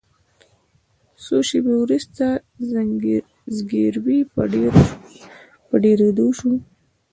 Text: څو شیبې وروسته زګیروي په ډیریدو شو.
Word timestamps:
څو 1.23 1.37
شیبې 1.49 1.73
وروسته 1.79 2.23
زګیروي 3.57 4.19
په 5.69 5.75
ډیریدو 5.81 6.27
شو. 6.37 6.51